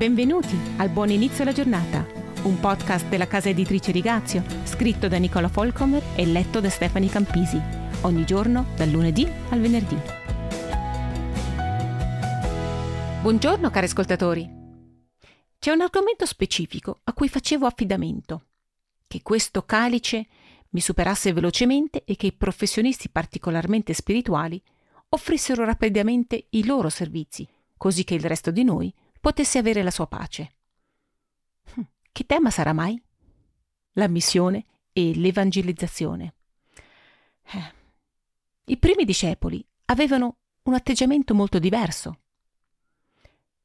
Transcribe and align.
Benvenuti 0.00 0.58
al 0.78 0.88
Buon 0.88 1.10
Inizio 1.10 1.42
alla 1.42 1.52
Giornata, 1.52 2.06
un 2.44 2.58
podcast 2.58 3.06
della 3.08 3.26
casa 3.26 3.50
editrice 3.50 3.92
Rigazio, 3.92 4.42
scritto 4.64 5.08
da 5.08 5.18
Nicola 5.18 5.48
Folcomer 5.48 6.02
e 6.16 6.24
letto 6.24 6.58
da 6.60 6.70
Stefani 6.70 7.10
Campisi, 7.10 7.60
ogni 8.00 8.24
giorno 8.24 8.68
dal 8.76 8.88
lunedì 8.88 9.30
al 9.50 9.60
venerdì. 9.60 9.98
Buongiorno 13.20 13.68
cari 13.68 13.84
ascoltatori. 13.84 14.50
C'è 15.58 15.70
un 15.70 15.82
argomento 15.82 16.24
specifico 16.24 17.00
a 17.04 17.12
cui 17.12 17.28
facevo 17.28 17.66
affidamento, 17.66 18.46
che 19.06 19.20
questo 19.20 19.66
calice 19.66 20.28
mi 20.70 20.80
superasse 20.80 21.34
velocemente 21.34 22.04
e 22.04 22.16
che 22.16 22.28
i 22.28 22.32
professionisti 22.32 23.10
particolarmente 23.10 23.92
spirituali 23.92 24.62
offrissero 25.10 25.62
rapidamente 25.66 26.46
i 26.52 26.64
loro 26.64 26.88
servizi, 26.88 27.46
così 27.76 28.02
che 28.04 28.14
il 28.14 28.24
resto 28.24 28.50
di 28.50 28.64
noi 28.64 28.90
potesse 29.20 29.58
avere 29.58 29.82
la 29.82 29.90
sua 29.90 30.06
pace. 30.06 30.54
Hm, 31.74 31.82
che 32.10 32.24
tema 32.24 32.50
sarà 32.50 32.72
mai? 32.72 33.00
La 33.92 34.08
missione 34.08 34.64
e 34.92 35.14
l'evangelizzazione. 35.14 36.34
Eh. 37.52 37.74
I 38.64 38.76
primi 38.78 39.04
discepoli 39.04 39.64
avevano 39.86 40.36
un 40.62 40.74
atteggiamento 40.74 41.34
molto 41.34 41.58
diverso. 41.58 42.20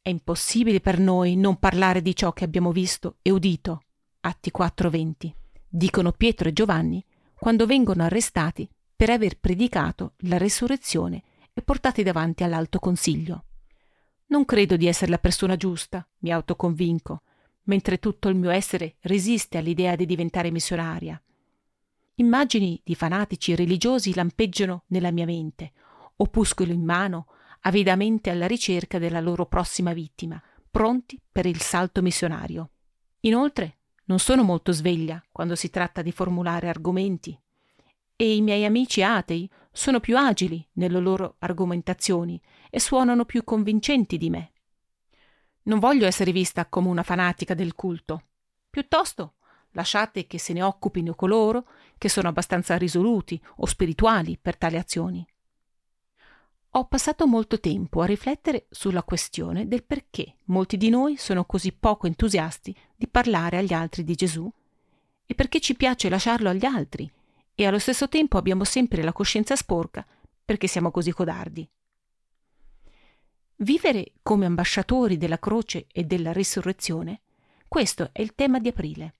È 0.00 0.08
impossibile 0.08 0.80
per 0.80 0.98
noi 0.98 1.36
non 1.36 1.58
parlare 1.58 2.00
di 2.00 2.14
ciò 2.14 2.32
che 2.32 2.44
abbiamo 2.44 2.72
visto 2.72 3.16
e 3.22 3.30
udito. 3.30 3.82
Atti 4.20 4.50
4:20. 4.50 5.34
Dicono 5.68 6.12
Pietro 6.12 6.48
e 6.48 6.52
Giovanni 6.52 7.04
quando 7.34 7.66
vengono 7.66 8.04
arrestati 8.04 8.68
per 8.94 9.10
aver 9.10 9.38
predicato 9.38 10.14
la 10.20 10.38
resurrezione 10.38 11.22
e 11.52 11.60
portati 11.62 12.02
davanti 12.02 12.44
all'alto 12.44 12.78
consiglio. 12.78 13.44
Non 14.28 14.44
credo 14.44 14.76
di 14.76 14.86
essere 14.86 15.10
la 15.10 15.18
persona 15.18 15.56
giusta, 15.56 16.06
mi 16.18 16.32
autoconvinco, 16.32 17.22
mentre 17.64 17.98
tutto 17.98 18.28
il 18.28 18.34
mio 18.36 18.50
essere 18.50 18.96
resiste 19.00 19.58
all'idea 19.58 19.94
di 19.94 20.06
diventare 20.06 20.50
missionaria. 20.50 21.20
Immagini 22.16 22.80
di 22.82 22.94
fanatici 22.94 23.54
religiosi 23.54 24.14
lampeggiano 24.14 24.84
nella 24.88 25.10
mia 25.10 25.26
mente, 25.26 25.72
opuscolo 26.16 26.72
in 26.72 26.82
mano, 26.82 27.26
avidamente 27.60 28.30
alla 28.30 28.46
ricerca 28.46 28.98
della 28.98 29.20
loro 29.20 29.46
prossima 29.46 29.92
vittima, 29.92 30.42
pronti 30.70 31.20
per 31.30 31.46
il 31.46 31.60
salto 31.60 32.02
missionario. 32.02 32.70
Inoltre, 33.20 33.78
non 34.04 34.18
sono 34.18 34.42
molto 34.42 34.72
sveglia 34.72 35.22
quando 35.30 35.54
si 35.54 35.70
tratta 35.70 36.02
di 36.02 36.12
formulare 36.12 36.68
argomenti, 36.68 37.38
e 38.16 38.34
i 38.34 38.40
miei 38.40 38.64
amici 38.64 39.02
atei 39.02 39.48
sono 39.76 40.00
più 40.00 40.16
agili 40.16 40.66
nelle 40.72 40.98
loro 40.98 41.36
argomentazioni 41.40 42.40
e 42.70 42.80
suonano 42.80 43.26
più 43.26 43.44
convincenti 43.44 44.16
di 44.16 44.30
me. 44.30 44.52
Non 45.64 45.78
voglio 45.78 46.06
essere 46.06 46.32
vista 46.32 46.64
come 46.64 46.88
una 46.88 47.02
fanatica 47.02 47.52
del 47.52 47.74
culto. 47.74 48.22
Piuttosto 48.70 49.34
lasciate 49.72 50.26
che 50.26 50.38
se 50.38 50.54
ne 50.54 50.62
occupino 50.62 51.14
coloro 51.14 51.68
che 51.98 52.08
sono 52.08 52.28
abbastanza 52.28 52.78
risoluti 52.78 53.38
o 53.56 53.66
spirituali 53.66 54.38
per 54.40 54.56
tali 54.56 54.78
azioni. 54.78 55.26
Ho 56.70 56.86
passato 56.86 57.26
molto 57.26 57.60
tempo 57.60 58.00
a 58.00 58.06
riflettere 58.06 58.68
sulla 58.70 59.02
questione 59.02 59.68
del 59.68 59.84
perché 59.84 60.36
molti 60.44 60.78
di 60.78 60.88
noi 60.88 61.18
sono 61.18 61.44
così 61.44 61.72
poco 61.72 62.06
entusiasti 62.06 62.74
di 62.96 63.08
parlare 63.08 63.58
agli 63.58 63.74
altri 63.74 64.04
di 64.04 64.14
Gesù 64.14 64.50
e 65.26 65.34
perché 65.34 65.60
ci 65.60 65.74
piace 65.74 66.08
lasciarlo 66.08 66.48
agli 66.48 66.64
altri 66.64 67.10
e 67.58 67.66
allo 67.66 67.78
stesso 67.78 68.08
tempo 68.08 68.36
abbiamo 68.36 68.64
sempre 68.64 69.02
la 69.02 69.14
coscienza 69.14 69.56
sporca 69.56 70.06
perché 70.44 70.68
siamo 70.68 70.90
così 70.90 71.10
codardi. 71.10 71.68
Vivere 73.56 74.12
come 74.22 74.44
ambasciatori 74.44 75.16
della 75.16 75.38
croce 75.38 75.86
e 75.90 76.04
della 76.04 76.32
risurrezione, 76.32 77.22
questo 77.66 78.10
è 78.12 78.20
il 78.20 78.34
tema 78.34 78.60
di 78.60 78.68
aprile. 78.68 79.14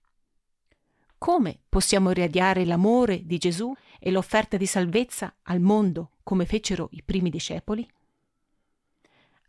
Come 1.17 1.59
possiamo 1.67 2.11
irradiare 2.11 2.63
l'amore 2.63 3.25
di 3.25 3.39
Gesù 3.39 3.73
e 3.99 4.11
l'offerta 4.11 4.55
di 4.55 4.67
salvezza 4.67 5.35
al 5.43 5.59
mondo 5.59 6.11
come 6.21 6.45
fecero 6.45 6.89
i 6.91 7.01
primi 7.01 7.31
discepoli? 7.31 7.89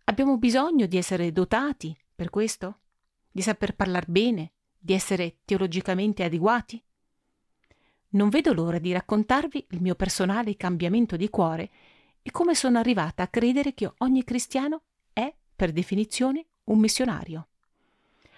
Abbiamo 0.05 0.39
bisogno 0.39 0.87
di 0.87 0.97
essere 0.97 1.31
dotati 1.31 1.95
per 2.15 2.31
questo? 2.31 2.79
Di 3.31 3.43
saper 3.43 3.77
parlare 3.77 4.07
bene? 4.09 4.53
Di 4.79 4.95
essere 4.95 5.41
teologicamente 5.45 6.25
adeguati? 6.25 6.83
Non 8.11 8.31
vedo 8.31 8.55
l'ora 8.55 8.79
di 8.79 8.93
raccontarvi 8.93 9.67
il 9.71 9.83
mio 9.83 9.95
personale 9.95 10.57
cambiamento 10.57 11.17
di 11.17 11.29
cuore 11.29 11.71
e 12.23 12.31
come 12.31 12.55
sono 12.55 12.79
arrivata 12.79 13.23
a 13.23 13.29
credere 13.29 13.75
che 13.75 13.93
ogni 13.99 14.25
cristiano 14.25 14.83
è, 15.13 15.35
per 15.55 15.73
definizione, 15.73 16.47
un 16.65 16.79
missionario. 16.79 17.49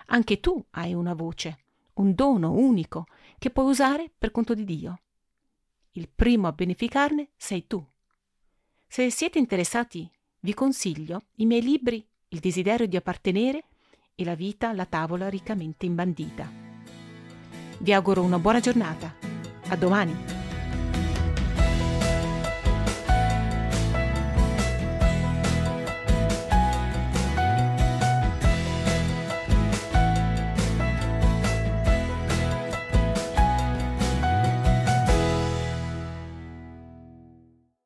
Anche 0.07 0.41
tu 0.41 0.65
hai 0.71 0.93
una 0.93 1.15
voce, 1.15 1.59
un 1.95 2.15
dono 2.15 2.53
unico 2.53 3.07
che 3.39 3.51
puoi 3.51 3.67
usare 3.67 4.11
per 4.17 4.33
conto 4.33 4.55
di 4.55 4.65
Dio. 4.65 5.01
Il 5.93 6.09
primo 6.09 6.49
a 6.49 6.53
beneficarne 6.53 7.31
sei 7.37 7.69
tu. 7.69 7.85
Se 8.89 9.09
siete 9.11 9.39
interessati, 9.39 10.11
vi 10.41 10.53
consiglio 10.53 11.23
i 11.37 11.47
miei 11.47 11.63
libri 11.63 12.05
Il 12.33 12.41
desiderio 12.41 12.87
di 12.87 12.97
appartenere 12.97 13.65
e 14.17 14.25
La 14.25 14.35
vita 14.35 14.69
alla 14.69 14.87
tavola 14.87 15.29
riccamente 15.29 15.87
imbandita. 15.87 16.51
Vi 17.79 17.93
auguro 17.93 18.23
una 18.23 18.39
buona 18.39 18.61
giornata 18.61 19.30
a 19.71 19.77
domani! 19.77 20.40